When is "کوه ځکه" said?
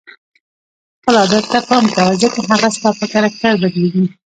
1.95-2.39